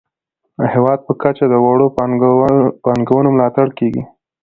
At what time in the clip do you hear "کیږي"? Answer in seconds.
3.77-4.03